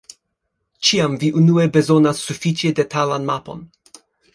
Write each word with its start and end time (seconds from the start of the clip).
Ĉiam 0.87 1.19
vi 1.25 1.29
unue 1.43 1.67
bezonas 1.77 2.25
sufiĉe 2.31 2.77
detalan 2.83 3.33
mapon. 3.33 3.67